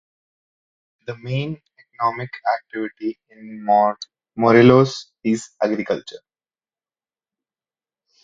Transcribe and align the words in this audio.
The 1.05 1.15
main 1.17 1.61
economic 1.77 2.31
activity 2.57 3.19
in 3.29 3.63
Morelos 4.35 5.11
is 5.23 5.47
agriculture. 5.61 6.21